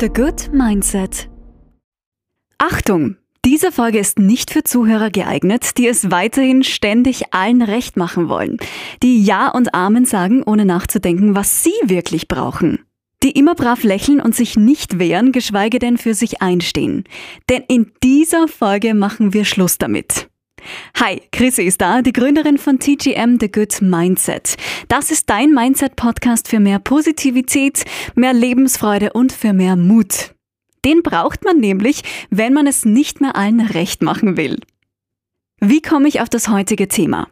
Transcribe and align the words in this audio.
The 0.00 0.08
Good 0.08 0.50
Mindset. 0.54 1.28
Achtung! 2.56 3.16
Diese 3.44 3.70
Folge 3.70 3.98
ist 3.98 4.18
nicht 4.18 4.50
für 4.50 4.64
Zuhörer 4.64 5.10
geeignet, 5.10 5.76
die 5.76 5.86
es 5.88 6.10
weiterhin 6.10 6.64
ständig 6.64 7.34
allen 7.34 7.60
recht 7.60 7.98
machen 7.98 8.30
wollen, 8.30 8.56
die 9.02 9.22
Ja 9.22 9.50
und 9.50 9.74
Amen 9.74 10.06
sagen, 10.06 10.42
ohne 10.42 10.64
nachzudenken, 10.64 11.34
was 11.34 11.64
sie 11.64 11.74
wirklich 11.84 12.28
brauchen. 12.28 12.78
Die 13.22 13.32
immer 13.32 13.54
brav 13.54 13.82
lächeln 13.82 14.22
und 14.22 14.34
sich 14.34 14.56
nicht 14.56 14.98
wehren, 14.98 15.32
geschweige 15.32 15.78
denn 15.78 15.98
für 15.98 16.14
sich 16.14 16.40
einstehen. 16.40 17.04
Denn 17.50 17.62
in 17.68 17.92
dieser 18.02 18.48
Folge 18.48 18.94
machen 18.94 19.34
wir 19.34 19.44
Schluss 19.44 19.76
damit. 19.76 20.30
Hi, 20.98 21.22
Chrissy 21.32 21.62
ist 21.62 21.80
da, 21.80 22.02
die 22.02 22.12
Gründerin 22.12 22.58
von 22.58 22.78
TGM 22.78 23.38
The 23.40 23.50
Good 23.50 23.82
Mindset. 23.82 24.56
Das 24.88 25.10
ist 25.10 25.30
dein 25.30 25.52
Mindset-Podcast 25.52 26.48
für 26.48 26.60
mehr 26.60 26.78
Positivität, 26.78 27.84
mehr 28.14 28.32
Lebensfreude 28.32 29.12
und 29.12 29.32
für 29.32 29.52
mehr 29.52 29.76
Mut. 29.76 30.34
Den 30.84 31.02
braucht 31.02 31.44
man 31.44 31.58
nämlich, 31.58 32.02
wenn 32.30 32.52
man 32.52 32.66
es 32.66 32.84
nicht 32.84 33.20
mehr 33.20 33.36
allen 33.36 33.60
recht 33.60 34.02
machen 34.02 34.36
will. 34.36 34.58
Wie 35.60 35.82
komme 35.82 36.08
ich 36.08 36.20
auf 36.20 36.28
das 36.28 36.48
heutige 36.48 36.88
Thema? 36.88 37.28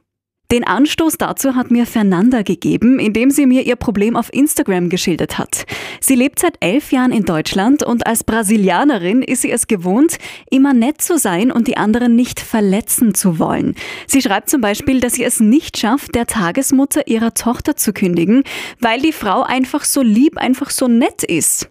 Den 0.50 0.64
Anstoß 0.64 1.18
dazu 1.18 1.56
hat 1.56 1.70
mir 1.70 1.84
Fernanda 1.84 2.40
gegeben, 2.40 2.98
indem 2.98 3.30
sie 3.30 3.44
mir 3.44 3.66
ihr 3.66 3.76
Problem 3.76 4.16
auf 4.16 4.32
Instagram 4.32 4.88
geschildert 4.88 5.36
hat. 5.36 5.66
Sie 6.00 6.14
lebt 6.14 6.38
seit 6.38 6.56
elf 6.60 6.90
Jahren 6.90 7.12
in 7.12 7.26
Deutschland 7.26 7.82
und 7.82 8.06
als 8.06 8.24
Brasilianerin 8.24 9.20
ist 9.20 9.42
sie 9.42 9.50
es 9.50 9.66
gewohnt, 9.66 10.16
immer 10.50 10.72
nett 10.72 11.02
zu 11.02 11.18
sein 11.18 11.52
und 11.52 11.68
die 11.68 11.76
anderen 11.76 12.16
nicht 12.16 12.40
verletzen 12.40 13.14
zu 13.14 13.38
wollen. 13.38 13.74
Sie 14.06 14.22
schreibt 14.22 14.48
zum 14.48 14.62
Beispiel, 14.62 15.00
dass 15.00 15.14
sie 15.14 15.24
es 15.24 15.38
nicht 15.38 15.76
schafft, 15.76 16.14
der 16.14 16.26
Tagesmutter 16.26 17.06
ihrer 17.08 17.34
Tochter 17.34 17.76
zu 17.76 17.92
kündigen, 17.92 18.42
weil 18.80 19.02
die 19.02 19.12
Frau 19.12 19.42
einfach 19.42 19.84
so 19.84 20.00
lieb, 20.00 20.38
einfach 20.38 20.70
so 20.70 20.88
nett 20.88 21.24
ist. 21.24 21.68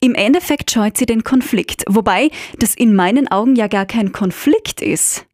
Im 0.00 0.14
Endeffekt 0.14 0.70
scheut 0.70 0.96
sie 0.96 1.06
den 1.06 1.24
Konflikt, 1.24 1.82
wobei 1.88 2.30
das 2.60 2.76
in 2.76 2.94
meinen 2.94 3.26
Augen 3.26 3.56
ja 3.56 3.66
gar 3.66 3.86
kein 3.86 4.12
Konflikt 4.12 4.82
ist. 4.82 5.26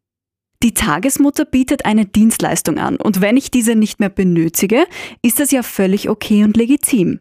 Die 0.63 0.73
Tagesmutter 0.73 1.45
bietet 1.45 1.85
eine 1.85 2.05
Dienstleistung 2.05 2.79
an 2.79 2.95
und 2.97 3.21
wenn 3.21 3.37
ich 3.37 3.51
diese 3.51 3.75
nicht 3.75 3.99
mehr 3.99 4.09
benötige, 4.09 4.87
ist 5.21 5.39
das 5.39 5.51
ja 5.51 5.61
völlig 5.61 6.09
okay 6.09 6.43
und 6.43 6.57
legitim. 6.57 7.19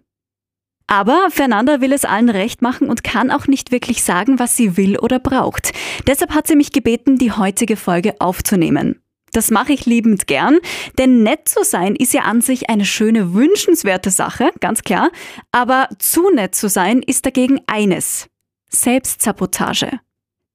Aber 0.87 1.29
Fernanda 1.31 1.81
will 1.81 1.93
es 1.93 2.05
allen 2.05 2.31
recht 2.31 2.63
machen 2.63 2.89
und 2.89 3.03
kann 3.03 3.31
auch 3.31 3.47
nicht 3.47 3.73
wirklich 3.73 4.05
sagen, 4.05 4.39
was 4.39 4.57
sie 4.57 4.77
will 4.77 4.99
oder 4.99 5.19
braucht. 5.19 5.73
Deshalb 6.07 6.33
hat 6.33 6.47
sie 6.47 6.57
mich 6.57 6.73
gebeten, 6.73 7.19
die 7.19 7.33
heutige 7.33 7.77
Folge 7.77 8.15
aufzunehmen. 8.21 9.03
Das 9.33 9.51
mache 9.51 9.73
ich 9.73 9.85
liebend 9.85 10.27
gern, 10.29 10.59
denn 10.97 11.23
nett 11.23 11.49
zu 11.49 11.65
sein 11.65 11.97
ist 11.97 12.15
ja 12.15 12.23
an 12.23 12.41
sich 12.41 12.71
eine 12.71 12.87
schöne, 12.87 13.35
wünschenswerte 13.35 14.11
Sache, 14.11 14.51
ganz 14.61 14.83
klar. 14.83 15.11
Aber 15.53 15.89
zu 15.99 16.31
nett 16.31 16.55
zu 16.55 16.69
sein 16.69 17.03
ist 17.03 17.27
dagegen 17.27 17.61
eines. 17.67 18.29
Selbstsabotage. 18.71 20.01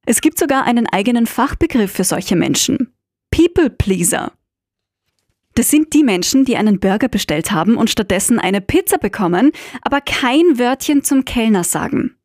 Es 0.05 0.21
gibt 0.21 0.39
sogar 0.39 0.63
einen 0.63 0.87
eigenen 0.87 1.27
Fachbegriff 1.27 1.91
für 1.91 2.03
solche 2.03 2.35
Menschen. 2.35 2.93
People 3.29 3.69
Pleaser. 3.69 4.31
Das 5.53 5.69
sind 5.69 5.93
die 5.93 6.03
Menschen, 6.03 6.43
die 6.43 6.57
einen 6.57 6.79
Burger 6.79 7.07
bestellt 7.07 7.51
haben 7.51 7.75
und 7.75 7.89
stattdessen 7.89 8.39
eine 8.39 8.61
Pizza 8.61 8.97
bekommen, 8.97 9.51
aber 9.81 10.01
kein 10.01 10.57
Wörtchen 10.57 11.03
zum 11.03 11.23
Kellner 11.25 11.63
sagen. 11.63 12.15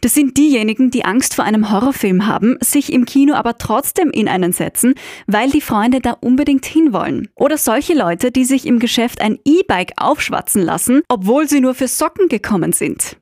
Das 0.00 0.14
sind 0.14 0.36
diejenigen, 0.36 0.90
die 0.90 1.04
Angst 1.04 1.34
vor 1.34 1.44
einem 1.44 1.70
Horrorfilm 1.70 2.26
haben, 2.26 2.56
sich 2.60 2.92
im 2.92 3.04
Kino 3.04 3.34
aber 3.34 3.58
trotzdem 3.58 4.10
in 4.10 4.28
einen 4.28 4.52
setzen, 4.52 4.94
weil 5.26 5.50
die 5.50 5.60
Freunde 5.60 6.00
da 6.00 6.12
unbedingt 6.12 6.64
hinwollen. 6.64 7.28
Oder 7.34 7.58
solche 7.58 7.94
Leute, 7.94 8.30
die 8.30 8.44
sich 8.44 8.66
im 8.66 8.78
Geschäft 8.78 9.20
ein 9.20 9.38
E-Bike 9.44 9.92
aufschwatzen 9.96 10.62
lassen, 10.62 11.02
obwohl 11.08 11.48
sie 11.48 11.60
nur 11.60 11.74
für 11.74 11.88
Socken 11.88 12.28
gekommen 12.28 12.72
sind. 12.72 13.16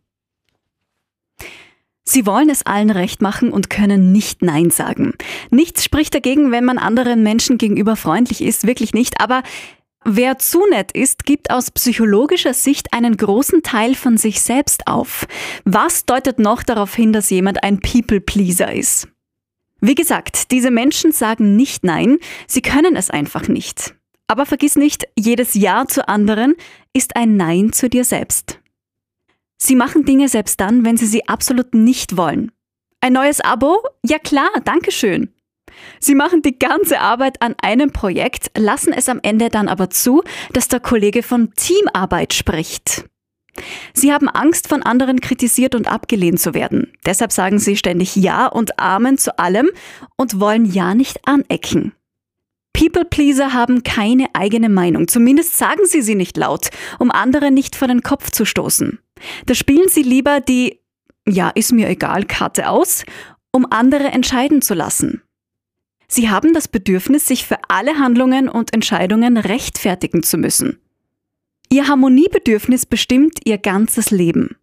Sie 2.08 2.24
wollen 2.24 2.48
es 2.48 2.64
allen 2.64 2.90
recht 2.90 3.20
machen 3.20 3.50
und 3.50 3.68
können 3.68 4.12
nicht 4.12 4.40
Nein 4.40 4.70
sagen. 4.70 5.14
Nichts 5.50 5.84
spricht 5.84 6.14
dagegen, 6.14 6.52
wenn 6.52 6.64
man 6.64 6.78
anderen 6.78 7.22
Menschen 7.22 7.58
gegenüber 7.58 7.96
freundlich 7.96 8.42
ist, 8.42 8.66
wirklich 8.66 8.94
nicht, 8.94 9.20
aber 9.20 9.42
Wer 10.08 10.38
zu 10.38 10.60
nett 10.70 10.92
ist, 10.92 11.24
gibt 11.24 11.50
aus 11.50 11.72
psychologischer 11.72 12.54
Sicht 12.54 12.92
einen 12.92 13.16
großen 13.16 13.64
Teil 13.64 13.96
von 13.96 14.16
sich 14.18 14.40
selbst 14.40 14.86
auf. 14.86 15.26
Was 15.64 16.04
deutet 16.04 16.38
noch 16.38 16.62
darauf 16.62 16.94
hin, 16.94 17.12
dass 17.12 17.28
jemand 17.28 17.64
ein 17.64 17.80
People-Pleaser 17.80 18.72
ist? 18.72 19.08
Wie 19.80 19.96
gesagt, 19.96 20.52
diese 20.52 20.70
Menschen 20.70 21.10
sagen 21.10 21.56
nicht 21.56 21.82
Nein, 21.82 22.18
sie 22.46 22.62
können 22.62 22.94
es 22.94 23.10
einfach 23.10 23.48
nicht. 23.48 23.96
Aber 24.28 24.46
vergiss 24.46 24.76
nicht, 24.76 25.08
jedes 25.18 25.54
Ja 25.54 25.86
zu 25.88 26.08
anderen 26.08 26.54
ist 26.92 27.16
ein 27.16 27.36
Nein 27.36 27.72
zu 27.72 27.88
dir 27.88 28.04
selbst. 28.04 28.60
Sie 29.58 29.74
machen 29.74 30.04
Dinge 30.04 30.28
selbst 30.28 30.60
dann, 30.60 30.84
wenn 30.84 30.96
sie 30.96 31.06
sie 31.06 31.28
absolut 31.28 31.74
nicht 31.74 32.16
wollen. 32.16 32.52
Ein 33.00 33.14
neues 33.14 33.40
Abo? 33.40 33.82
Ja 34.04 34.18
klar, 34.18 34.50
Dankeschön. 34.64 35.32
Sie 36.00 36.14
machen 36.14 36.42
die 36.42 36.58
ganze 36.58 37.00
Arbeit 37.00 37.42
an 37.42 37.54
einem 37.62 37.92
Projekt, 37.92 38.50
lassen 38.56 38.92
es 38.92 39.08
am 39.08 39.20
Ende 39.22 39.48
dann 39.48 39.68
aber 39.68 39.90
zu, 39.90 40.22
dass 40.52 40.68
der 40.68 40.80
Kollege 40.80 41.22
von 41.22 41.52
Teamarbeit 41.54 42.34
spricht. 42.34 43.04
Sie 43.94 44.12
haben 44.12 44.28
Angst, 44.28 44.68
von 44.68 44.82
anderen 44.82 45.20
kritisiert 45.20 45.74
und 45.74 45.90
abgelehnt 45.90 46.40
zu 46.40 46.54
werden. 46.54 46.92
Deshalb 47.06 47.32
sagen 47.32 47.58
sie 47.58 47.76
ständig 47.76 48.16
Ja 48.16 48.46
und 48.46 48.78
Amen 48.78 49.18
zu 49.18 49.38
allem 49.38 49.70
und 50.16 50.40
wollen 50.40 50.66
Ja 50.66 50.94
nicht 50.94 51.26
anecken. 51.26 51.92
People-Pleaser 52.76 53.54
haben 53.54 53.84
keine 53.84 54.26
eigene 54.34 54.68
Meinung, 54.68 55.08
zumindest 55.08 55.56
sagen 55.56 55.86
sie 55.86 56.02
sie 56.02 56.14
nicht 56.14 56.36
laut, 56.36 56.68
um 56.98 57.10
andere 57.10 57.50
nicht 57.50 57.74
vor 57.74 57.88
den 57.88 58.02
Kopf 58.02 58.30
zu 58.30 58.44
stoßen. 58.44 58.98
Da 59.46 59.54
spielen 59.54 59.88
sie 59.88 60.02
lieber 60.02 60.40
die 60.40 60.80
Ja, 61.26 61.48
ist 61.48 61.72
mir 61.72 61.88
egal 61.88 62.24
Karte 62.24 62.68
aus, 62.68 63.06
um 63.50 63.66
andere 63.70 64.08
entscheiden 64.08 64.60
zu 64.60 64.74
lassen. 64.74 65.22
Sie 66.06 66.28
haben 66.28 66.52
das 66.52 66.68
Bedürfnis, 66.68 67.26
sich 67.26 67.46
für 67.46 67.56
alle 67.68 67.98
Handlungen 67.98 68.46
und 68.46 68.74
Entscheidungen 68.74 69.38
rechtfertigen 69.38 70.22
zu 70.22 70.36
müssen. 70.36 70.78
Ihr 71.70 71.88
Harmoniebedürfnis 71.88 72.84
bestimmt 72.84 73.40
ihr 73.44 73.56
ganzes 73.56 74.10
Leben. 74.10 74.56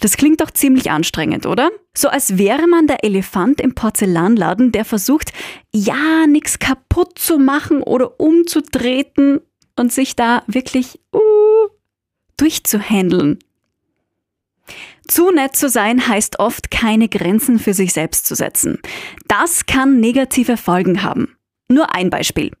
Das 0.00 0.16
klingt 0.16 0.40
doch 0.40 0.50
ziemlich 0.50 0.90
anstrengend, 0.90 1.46
oder? 1.46 1.70
So 1.94 2.08
als 2.08 2.38
wäre 2.38 2.66
man 2.66 2.86
der 2.86 3.04
Elefant 3.04 3.60
im 3.60 3.74
Porzellanladen, 3.74 4.72
der 4.72 4.84
versucht, 4.84 5.32
ja, 5.72 6.26
nichts 6.26 6.58
kaputt 6.58 7.18
zu 7.18 7.38
machen 7.38 7.82
oder 7.82 8.18
umzutreten 8.18 9.40
und 9.76 9.92
sich 9.92 10.16
da 10.16 10.42
wirklich 10.46 11.00
uh, 11.14 11.68
durchzuhändeln. 12.36 13.38
Zu 15.06 15.30
nett 15.32 15.56
zu 15.56 15.68
sein 15.68 16.06
heißt 16.06 16.38
oft, 16.38 16.70
keine 16.70 17.08
Grenzen 17.08 17.58
für 17.58 17.74
sich 17.74 17.92
selbst 17.92 18.26
zu 18.26 18.34
setzen. 18.34 18.78
Das 19.26 19.66
kann 19.66 20.00
negative 20.00 20.56
Folgen 20.56 21.02
haben. 21.02 21.36
Nur 21.68 21.94
ein 21.94 22.10
Beispiel. 22.10 22.52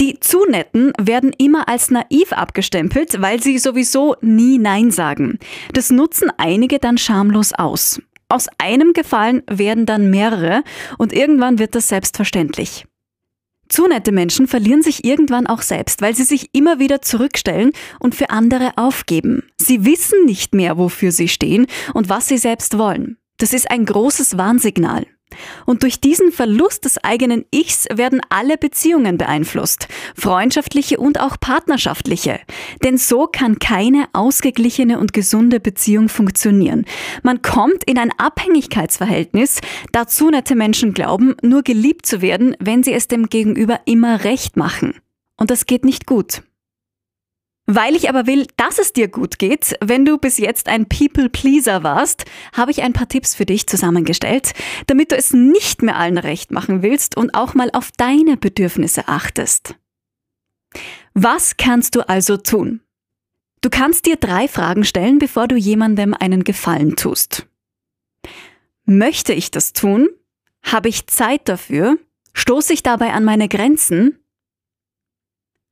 Die 0.00 0.18
zu 0.20 0.44
netten 0.48 0.92
werden 1.00 1.32
immer 1.38 1.68
als 1.68 1.90
naiv 1.90 2.32
abgestempelt, 2.32 3.20
weil 3.20 3.42
sie 3.42 3.58
sowieso 3.58 4.16
nie 4.20 4.58
Nein 4.58 4.90
sagen. 4.90 5.38
Das 5.72 5.90
nutzen 5.90 6.30
einige 6.36 6.78
dann 6.78 6.98
schamlos 6.98 7.52
aus. 7.52 8.00
Aus 8.28 8.48
einem 8.58 8.92
Gefallen 8.92 9.42
werden 9.48 9.86
dann 9.86 10.10
mehrere 10.10 10.64
und 10.98 11.12
irgendwann 11.12 11.58
wird 11.58 11.74
das 11.74 11.88
selbstverständlich. 11.88 12.84
Zu 13.68 13.86
nette 13.86 14.12
Menschen 14.12 14.46
verlieren 14.46 14.82
sich 14.82 15.04
irgendwann 15.04 15.46
auch 15.46 15.62
selbst, 15.62 16.02
weil 16.02 16.14
sie 16.14 16.24
sich 16.24 16.50
immer 16.52 16.78
wieder 16.78 17.00
zurückstellen 17.00 17.72
und 17.98 18.14
für 18.14 18.30
andere 18.30 18.72
aufgeben. 18.76 19.44
Sie 19.56 19.84
wissen 19.84 20.26
nicht 20.26 20.54
mehr, 20.54 20.76
wofür 20.76 21.12
sie 21.12 21.28
stehen 21.28 21.66
und 21.94 22.08
was 22.08 22.28
sie 22.28 22.38
selbst 22.38 22.78
wollen. 22.78 23.16
Das 23.38 23.52
ist 23.52 23.70
ein 23.70 23.84
großes 23.84 24.36
Warnsignal. 24.36 25.06
Und 25.66 25.82
durch 25.82 26.00
diesen 26.00 26.32
Verlust 26.32 26.84
des 26.84 27.02
eigenen 27.02 27.44
Ichs 27.50 27.86
werden 27.92 28.20
alle 28.28 28.58
Beziehungen 28.58 29.18
beeinflusst, 29.18 29.88
freundschaftliche 30.16 30.98
und 30.98 31.20
auch 31.20 31.38
partnerschaftliche. 31.38 32.40
Denn 32.82 32.98
so 32.98 33.26
kann 33.26 33.58
keine 33.58 34.06
ausgeglichene 34.12 34.98
und 34.98 35.12
gesunde 35.12 35.60
Beziehung 35.60 36.08
funktionieren. 36.08 36.84
Man 37.22 37.42
kommt 37.42 37.84
in 37.84 37.98
ein 37.98 38.10
Abhängigkeitsverhältnis, 38.16 39.60
dazu 39.92 40.30
nette 40.30 40.54
Menschen 40.54 40.94
glauben, 40.94 41.34
nur 41.42 41.62
geliebt 41.62 42.06
zu 42.06 42.22
werden, 42.22 42.56
wenn 42.60 42.82
sie 42.82 42.92
es 42.92 43.08
dem 43.08 43.28
Gegenüber 43.28 43.80
immer 43.86 44.24
recht 44.24 44.56
machen. 44.56 44.94
Und 45.36 45.50
das 45.50 45.66
geht 45.66 45.84
nicht 45.84 46.06
gut. 46.06 46.42
Weil 47.66 47.96
ich 47.96 48.10
aber 48.10 48.26
will, 48.26 48.46
dass 48.58 48.78
es 48.78 48.92
dir 48.92 49.08
gut 49.08 49.38
geht, 49.38 49.76
wenn 49.82 50.04
du 50.04 50.18
bis 50.18 50.36
jetzt 50.36 50.68
ein 50.68 50.86
People-Pleaser 50.86 51.82
warst, 51.82 52.26
habe 52.52 52.70
ich 52.70 52.82
ein 52.82 52.92
paar 52.92 53.08
Tipps 53.08 53.34
für 53.34 53.46
dich 53.46 53.66
zusammengestellt, 53.66 54.52
damit 54.86 55.12
du 55.12 55.16
es 55.16 55.32
nicht 55.32 55.82
mehr 55.82 55.96
allen 55.96 56.18
recht 56.18 56.50
machen 56.50 56.82
willst 56.82 57.16
und 57.16 57.34
auch 57.34 57.54
mal 57.54 57.70
auf 57.72 57.90
deine 57.96 58.36
Bedürfnisse 58.36 59.08
achtest. 59.08 59.76
Was 61.14 61.56
kannst 61.56 61.94
du 61.94 62.06
also 62.06 62.36
tun? 62.36 62.80
Du 63.62 63.70
kannst 63.70 64.04
dir 64.04 64.16
drei 64.16 64.46
Fragen 64.46 64.84
stellen, 64.84 65.18
bevor 65.18 65.48
du 65.48 65.56
jemandem 65.56 66.12
einen 66.12 66.44
Gefallen 66.44 66.96
tust. 66.96 67.46
Möchte 68.84 69.32
ich 69.32 69.50
das 69.50 69.72
tun? 69.72 70.10
Habe 70.62 70.90
ich 70.90 71.06
Zeit 71.06 71.48
dafür? 71.48 71.96
Stoße 72.34 72.74
ich 72.74 72.82
dabei 72.82 73.12
an 73.14 73.24
meine 73.24 73.48
Grenzen? 73.48 74.18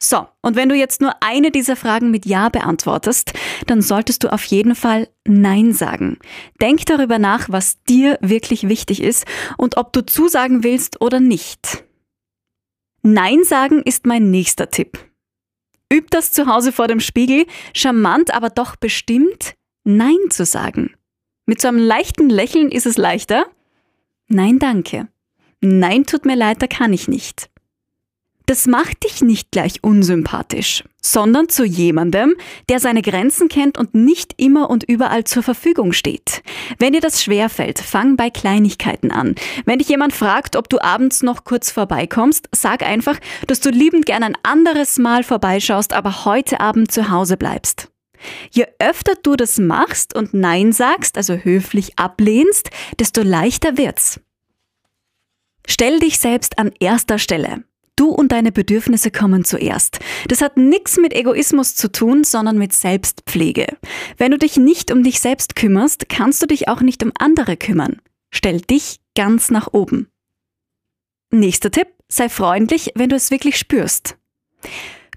So, 0.05 0.27
und 0.41 0.57
wenn 0.57 0.69
du 0.69 0.75
jetzt 0.75 1.01
nur 1.01 1.15
eine 1.23 1.53
dieser 1.53 1.77
Fragen 1.77 2.11
mit 2.11 2.27
Ja 2.27 2.49
beantwortest, 2.49 3.35
dann 3.69 3.83
solltest 3.83 4.25
du 4.25 4.33
auf 4.33 4.43
jeden 4.43 4.75
Fall 4.75 5.09
Nein 5.25 5.73
sagen. 5.73 6.19
Denk 6.61 6.85
darüber 6.87 7.21
nach, 7.21 7.49
was 7.51 7.81
dir 7.85 8.19
wirklich 8.21 8.69
wichtig 8.69 9.01
ist 9.01 9.25
und 9.59 9.77
ob 9.77 9.93
du 9.93 10.05
zusagen 10.05 10.65
willst 10.65 11.01
oder 11.01 11.21
nicht. 11.21 11.85
Nein 13.03 13.45
sagen 13.45 13.81
ist 13.85 14.05
mein 14.05 14.33
nächster 14.33 14.71
Tipp. 14.71 14.99
Üb 15.93 16.11
das 16.11 16.33
zu 16.33 16.47
Hause 16.47 16.73
vor 16.73 16.89
dem 16.89 16.99
Spiegel, 16.99 17.47
charmant, 17.73 18.35
aber 18.35 18.51
doch 18.51 18.75
bestimmt, 18.75 19.55
Nein 19.85 20.31
zu 20.31 20.45
sagen. 20.45 20.97
Mit 21.47 21.61
so 21.61 21.69
einem 21.69 21.79
leichten 21.79 22.29
Lächeln 22.29 22.73
ist 22.73 22.87
es 22.87 22.97
leichter. 22.97 23.47
Nein, 24.27 24.59
danke. 24.59 25.07
Nein, 25.61 26.07
tut 26.07 26.25
mir 26.25 26.35
leid, 26.35 26.61
da 26.61 26.67
kann 26.67 26.93
ich 26.93 27.07
nicht. 27.07 27.52
Das 28.47 28.67
macht 28.67 29.05
dich 29.05 29.23
nicht 29.23 29.51
gleich 29.53 29.83
unsympathisch, 29.83 30.85
sondern 31.01 31.49
zu 31.49 31.65
jemandem, 31.65 32.35
der 32.69 32.81
seine 32.81 33.03
Grenzen 33.03 33.49
kennt 33.49 33.79
und 33.79 33.95
nicht 33.95 34.35
immer 34.37 34.69
und 34.69 34.85
überall 34.85 35.25
zur 35.25 35.43
Verfügung 35.43 35.93
steht. 35.93 36.43
Wenn 36.79 36.93
dir 36.93 37.01
das 37.01 37.23
schwerfällt, 37.23 37.79
fang 37.79 38.17
bei 38.17 38.31
Kleinigkeiten 38.31 39.11
an. 39.11 39.37
Wenn 39.65 39.79
dich 39.79 39.89
jemand 39.89 40.13
fragt, 40.13 40.57
ob 40.57 40.69
du 40.69 40.83
abends 40.83 41.23
noch 41.23 41.45
kurz 41.45 41.71
vorbeikommst, 41.71 42.49
sag 42.53 42.83
einfach, 42.83 43.19
dass 43.47 43.61
du 43.61 43.71
liebend 43.71 44.07
gern 44.07 44.23
ein 44.23 44.37
anderes 44.43 44.99
Mal 44.99 45.23
vorbeischaust, 45.23 45.93
aber 45.93 46.25
heute 46.25 46.61
Abend 46.61 46.91
zu 46.91 47.11
Hause 47.11 47.37
bleibst. 47.37 47.89
Je 48.51 48.67
öfter 48.79 49.15
du 49.23 49.37
das 49.37 49.59
machst 49.59 50.15
und 50.15 50.35
Nein 50.35 50.73
sagst, 50.73 51.17
also 51.17 51.35
höflich 51.35 51.99
ablehnst, 51.99 52.71
desto 52.99 53.23
leichter 53.23 53.77
wird's. 53.77 54.21
Stell 55.67 56.01
dich 56.01 56.19
selbst 56.19 56.59
an 56.59 56.73
erster 56.81 57.19
Stelle. 57.19 57.65
Du 57.97 58.09
und 58.09 58.33
deine 58.33 58.53
Bedürfnisse 58.53 59.11
kommen 59.11 59.45
zuerst. 59.45 59.99
Das 60.29 60.41
hat 60.41 60.57
nichts 60.57 60.97
mit 60.97 61.13
Egoismus 61.13 61.75
zu 61.75 61.93
tun, 61.93 62.25
sondern 62.25 62.59
mit 62.59 62.73
Selbstpflege. 62.73 63.67
Wenn 64.17 64.31
du 64.31 64.39
dich 64.39 64.57
nicht 64.57 64.91
um 64.91 65.03
dich 65.03 65.21
selbst 65.21 65.57
kümmerst, 65.57 66.09
kannst 66.09 66.43
du 66.43 66.47
dich 66.47 66.69
auch 66.69 66.81
nicht 66.81 67.03
um 67.03 67.13
andere 67.19 67.57
kümmern. 67.57 68.01
Stell 68.31 68.61
dich 68.61 69.01
ganz 69.15 69.51
nach 69.51 69.69
oben. 69.73 70.09
Nächster 71.31 71.71
Tipp, 71.71 71.89
sei 72.09 72.29
freundlich, 72.29 72.93
wenn 72.95 73.11
du 73.11 73.17
es 73.17 73.31
wirklich 73.31 73.59
spürst. 73.59 74.17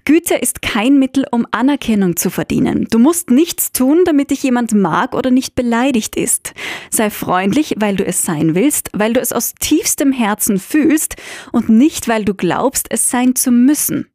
Güte 0.06 0.36
ist 0.36 0.62
kein 0.62 1.00
Mittel, 1.00 1.26
um 1.32 1.48
Anerkennung 1.50 2.16
zu 2.16 2.30
verdienen. 2.30 2.86
Du 2.90 3.00
musst 3.00 3.30
nichts 3.30 3.72
tun, 3.72 4.04
damit 4.04 4.30
dich 4.30 4.42
jemand 4.44 4.72
mag 4.72 5.14
oder 5.14 5.32
nicht 5.32 5.56
beleidigt 5.56 6.14
ist. 6.14 6.54
Sei 6.90 7.10
freundlich, 7.10 7.74
weil 7.78 7.96
du 7.96 8.04
es 8.04 8.22
sein 8.22 8.54
willst, 8.54 8.90
weil 8.92 9.12
du 9.12 9.20
es 9.20 9.32
aus 9.32 9.54
tiefstem 9.58 10.12
Herzen 10.12 10.58
fühlst 10.58 11.16
und 11.52 11.68
nicht, 11.68 12.08
weil 12.08 12.24
du 12.24 12.34
glaubst, 12.34 12.86
es 12.90 13.10
sein 13.10 13.34
zu 13.34 13.50
müssen. 13.50 14.08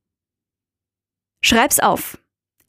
Schreib's 1.44 1.80
auf. 1.80 2.18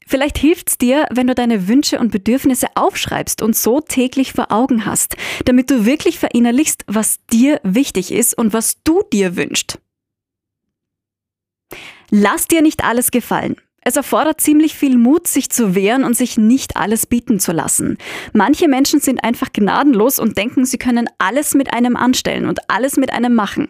Vielleicht 0.05 0.37
hilft's 0.37 0.77
dir, 0.77 1.07
wenn 1.11 1.27
du 1.27 1.35
deine 1.35 1.67
Wünsche 1.67 1.99
und 1.99 2.11
Bedürfnisse 2.11 2.67
aufschreibst 2.75 3.41
und 3.41 3.55
so 3.55 3.79
täglich 3.79 4.33
vor 4.33 4.51
Augen 4.51 4.85
hast, 4.85 5.15
damit 5.45 5.69
du 5.71 5.85
wirklich 5.85 6.19
verinnerlichst, 6.19 6.83
was 6.87 7.25
dir 7.31 7.59
wichtig 7.63 8.11
ist 8.11 8.37
und 8.37 8.53
was 8.53 8.83
du 8.83 9.03
dir 9.11 9.37
wünschst. 9.37 9.79
Lass 12.09 12.47
dir 12.47 12.61
nicht 12.61 12.83
alles 12.83 13.11
gefallen. 13.11 13.55
Es 13.85 13.95
erfordert 13.95 14.39
ziemlich 14.39 14.75
viel 14.75 14.97
Mut, 14.97 15.27
sich 15.27 15.49
zu 15.49 15.75
wehren 15.75 16.03
und 16.03 16.15
sich 16.15 16.37
nicht 16.37 16.77
alles 16.77 17.05
bieten 17.05 17.39
zu 17.39 17.51
lassen. 17.51 17.97
Manche 18.31 18.67
Menschen 18.67 18.99
sind 18.99 19.23
einfach 19.23 19.51
gnadenlos 19.51 20.19
und 20.19 20.37
denken, 20.37 20.65
sie 20.65 20.77
können 20.77 21.09
alles 21.17 21.53
mit 21.53 21.73
einem 21.73 21.95
anstellen 21.95 22.47
und 22.47 22.69
alles 22.69 22.97
mit 22.97 23.11
einem 23.11 23.35
machen. 23.35 23.69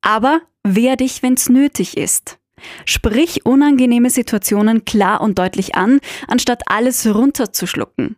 Aber 0.00 0.40
wehr 0.64 0.96
dich, 0.96 1.22
wenn's 1.22 1.48
nötig 1.48 1.96
ist. 1.96 2.38
Sprich 2.84 3.46
unangenehme 3.46 4.10
Situationen 4.10 4.84
klar 4.84 5.20
und 5.20 5.38
deutlich 5.38 5.76
an, 5.76 6.00
anstatt 6.26 6.62
alles 6.66 7.06
runterzuschlucken. 7.06 8.16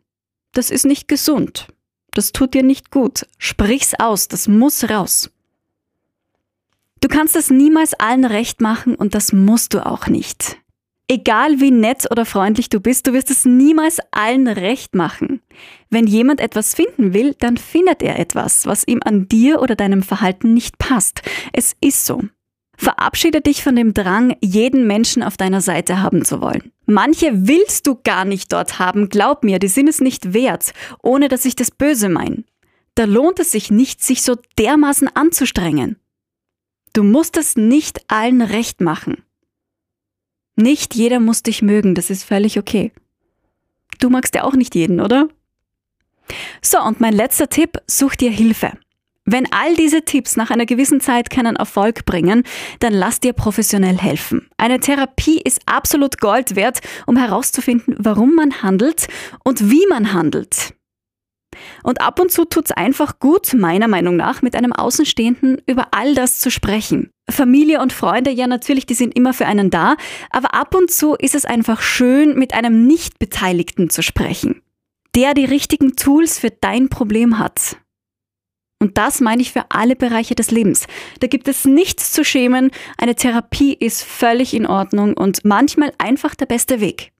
Das 0.53 0.71
ist 0.71 0.87
nicht 0.87 1.09
gesund. 1.09 1.69
Das 2.13 2.33
tut 2.33 2.55
dir 2.55 2.63
nicht 2.63 2.91
gut. 2.91 3.27
Sprich's 3.39 3.95
aus, 3.99 4.29
das 4.29 4.49
muss 4.49 4.89
raus. 4.89 5.31
Du 7.01 7.09
kannst 7.09 7.37
es 7.37 7.51
niemals 7.51 7.95
allen 7.95 8.25
recht 8.25 8.61
machen 8.61 8.95
und 8.95 9.15
das 9.15 9.33
musst 9.33 9.75
du 9.75 9.85
auch 9.85 10.07
nicht. 10.07 10.59
Egal 11.13 11.59
wie 11.59 11.73
nett 11.73 12.07
oder 12.13 12.25
freundlich 12.25 12.69
du 12.69 12.79
bist, 12.79 13.05
du 13.09 13.13
wirst 13.13 13.33
es 13.33 13.45
niemals 13.45 13.99
allen 14.13 14.47
recht 14.47 14.95
machen. 14.95 15.41
Wenn 15.89 16.07
jemand 16.07 16.41
etwas 16.41 16.73
finden 16.73 17.13
will, 17.13 17.35
dann 17.37 17.57
findet 17.57 18.01
er 18.01 18.21
etwas, 18.21 18.65
was 18.65 18.87
ihm 18.87 19.01
an 19.05 19.27
dir 19.27 19.61
oder 19.61 19.75
deinem 19.75 20.05
Verhalten 20.05 20.55
nicht 20.55 20.79
passt. 20.79 21.23
Es 21.53 21.75
ist 21.81 22.07
so. 22.07 22.23
Verabschiede 22.77 23.41
dich 23.41 23.65
von 23.65 23.75
dem 23.75 23.93
Drang, 23.93 24.37
jeden 24.41 24.87
Menschen 24.87 25.25
auf 25.25 25.37
deiner 25.37 25.61
Seite 25.61 26.01
haben 26.01 26.25
zu 26.25 26.41
wollen. 26.41 26.71
Manche 26.87 27.33
willst 27.49 27.89
du 27.89 27.99
gar 28.05 28.25
nicht 28.25 28.53
dort 28.53 28.79
haben, 28.79 29.09
glaub 29.09 29.43
mir, 29.43 29.59
die 29.59 29.67
sind 29.67 29.89
es 29.89 30.01
nicht 30.01 30.33
wert, 30.33 30.73
ohne 31.03 31.27
dass 31.27 31.45
ich 31.45 31.57
das 31.57 31.73
böse 31.73 32.09
meine. 32.09 32.45
Da 32.95 33.05
lohnt 33.05 33.41
es 33.41 33.51
sich 33.51 33.73
nicht, 33.73 34.01
sich 34.01 34.23
so 34.23 34.37
dermaßen 34.61 35.09
anzustrengen. 35.13 35.97
Du 36.93 37.03
musst 37.03 37.37
es 37.37 37.57
nicht 37.57 38.01
allen 38.07 38.43
recht 38.43 38.81
machen. 38.81 39.25
Nicht 40.57 40.95
jeder 40.95 41.21
muss 41.21 41.43
dich 41.43 41.63
mögen, 41.63 41.95
das 41.95 42.11
ist 42.11 42.25
völlig 42.25 42.59
okay. 42.59 42.93
Du 43.99 44.11
magst 44.11 44.35
ja 44.35 44.45
auch 44.45 44.55
nicht 44.55 44.75
jeden, 44.75 45.01
oder? 45.01 45.29
So, 46.63 46.81
und 46.81 47.01
mein 47.01 47.13
letzter 47.13 47.49
Tipp, 47.49 47.79
such 47.87 48.17
dir 48.17 48.31
Hilfe. 48.31 48.73
Wenn 49.27 49.53
all 49.53 49.77
diese 49.77 50.03
Tipps 50.03 50.37
nach 50.37 50.51
einer 50.51 50.67
gewissen 50.67 51.01
Zeit 51.01 51.31
keinen 51.31 51.57
Erfolg 51.57 52.05
bringen, 52.05 52.43
dann 52.81 52.93
lass 52.93 53.21
dir 53.21 53.33
professionell 53.33 53.99
helfen. 53.99 54.49
Eine 54.57 54.81
Therapie 54.81 55.41
ist 55.41 55.61
absolut 55.67 56.19
Gold 56.21 56.57
wert, 56.57 56.81
um 57.07 57.17
herauszufinden, 57.17 57.95
warum 57.99 58.35
man 58.35 58.63
handelt 58.63 59.09
und 59.45 59.71
wie 59.71 59.87
man 59.89 60.13
handelt. 60.13 60.75
Und 61.83 62.01
ab 62.01 62.19
und 62.19 62.33
zu 62.33 62.45
tut's 62.45 62.73
einfach 62.73 63.19
gut, 63.19 63.55
meiner 63.55 63.89
Meinung 63.89 64.17
nach, 64.17 64.43
mit 64.43 64.57
einem 64.57 64.73
Außenstehenden 64.73 65.61
über 65.67 65.89
all 65.93 66.15
das 66.15 66.41
zu 66.41 66.51
sprechen. 66.51 67.11
Familie 67.33 67.81
und 67.81 67.93
Freunde, 67.93 68.31
ja 68.31 68.47
natürlich, 68.47 68.87
die 68.87 68.95
sind 68.95 69.17
immer 69.17 69.33
für 69.33 69.47
einen 69.47 69.71
da, 69.71 69.97
aber 70.31 70.55
ab 70.55 70.75
und 70.75 70.91
zu 70.91 71.15
ist 71.15 71.35
es 71.35 71.45
einfach 71.45 71.83
schön, 71.83 72.39
mit 72.39 72.55
einem 72.55 72.87
Nicht-Beteiligten 72.87 73.91
zu 73.91 74.03
sprechen, 74.03 74.63
der 75.15 75.35
die 75.35 75.45
richtigen 75.45 75.97
Tools 75.97 76.39
für 76.39 76.51
dein 76.51 76.89
Problem 76.89 77.39
hat. 77.39 77.77
Und 78.83 78.97
das 78.97 79.21
meine 79.21 79.43
ich 79.43 79.53
für 79.53 79.67
alle 79.69 79.95
Bereiche 79.95 80.35
des 80.35 80.51
Lebens. 80.51 80.87
Da 81.21 81.27
gibt 81.27 81.49
es 81.49 81.67
nichts 81.67 82.13
zu 82.13 82.25
schämen, 82.25 82.71
eine 82.97 83.15
Therapie 83.15 83.75
ist 83.75 84.03
völlig 84.03 84.55
in 84.55 84.67
Ordnung 84.67 85.15
und 85.15 85.45
manchmal 85.45 85.93
einfach 85.99 86.35
der 86.35 86.47
beste 86.47 86.81
Weg. 86.81 87.13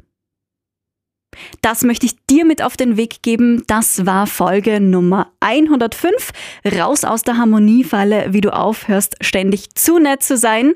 Das 1.63 1.83
möchte 1.83 2.07
ich 2.07 2.17
dir 2.27 2.45
mit 2.45 2.63
auf 2.63 2.77
den 2.77 2.97
Weg 2.97 3.23
geben. 3.23 3.63
Das 3.67 4.07
war 4.07 4.27
Folge 4.27 4.81
Nummer 4.81 5.33
105. 5.41 6.33
Raus 6.79 7.05
aus 7.05 7.23
der 7.23 7.37
Harmoniefalle, 7.37 8.33
wie 8.33 8.41
du 8.41 8.53
aufhörst, 8.53 9.17
ständig 9.21 9.75
zu 9.75 9.99
nett 9.99 10.23
zu 10.23 10.37
sein. 10.37 10.75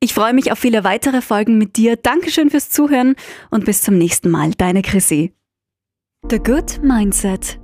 Ich 0.00 0.14
freue 0.14 0.32
mich 0.32 0.50
auf 0.50 0.58
viele 0.58 0.82
weitere 0.82 1.20
Folgen 1.20 1.58
mit 1.58 1.76
dir. 1.76 1.96
Dankeschön 1.96 2.50
fürs 2.50 2.70
Zuhören 2.70 3.16
und 3.50 3.66
bis 3.66 3.82
zum 3.82 3.98
nächsten 3.98 4.30
Mal. 4.30 4.52
Deine 4.56 4.82
Chrissy. 4.82 5.34
The 6.30 6.38
Good 6.38 6.82
Mindset 6.82 7.59